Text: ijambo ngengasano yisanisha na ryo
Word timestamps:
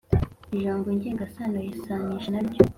ijambo 0.55 0.87
ngengasano 0.97 1.57
yisanisha 1.67 2.29
na 2.33 2.41
ryo 2.47 2.63